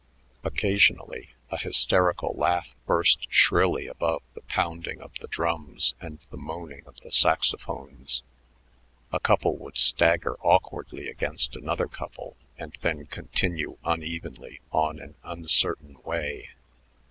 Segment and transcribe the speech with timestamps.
[0.43, 6.81] Occasionally a hysterical laugh burst shrilly above the pounding of the drums and the moaning
[6.87, 8.23] of the saxophones.
[9.11, 15.97] A couple would stagger awkwardly against another couple and then continue unevenly on an uncertain
[16.03, 16.49] way.